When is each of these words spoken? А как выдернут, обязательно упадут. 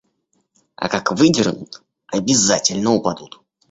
А 0.77 0.89
как 0.89 1.11
выдернут, 1.11 1.83
обязательно 2.09 2.91
упадут. 2.95 3.39